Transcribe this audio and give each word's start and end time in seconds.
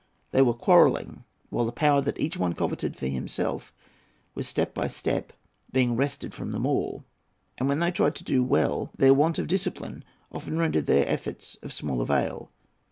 They 0.31 0.41
were 0.41 0.55
quarrelling 0.55 1.25
while 1.51 1.65
the 1.67 1.71
power 1.71 2.01
that 2.01 2.19
each 2.19 2.35
one 2.35 2.55
coveted 2.55 2.95
for 2.95 3.05
himself 3.05 3.71
was, 4.33 4.47
step 4.47 4.73
by 4.73 4.87
step, 4.87 5.31
being 5.71 5.95
wrested 5.95 6.33
from 6.33 6.53
them 6.53 6.65
all; 6.65 7.05
and 7.59 7.69
when 7.69 7.77
they 7.77 7.91
tried 7.91 8.15
to 8.15 8.23
do 8.23 8.43
well 8.43 8.89
their 8.97 9.13
want 9.13 9.37
of 9.37 9.45
discipline 9.45 10.03
often 10.31 10.57
rendered 10.57 10.87
their 10.87 11.07
efforts 11.07 11.55
of 11.61 11.71
small 11.71 12.01
avail. 12.01 12.49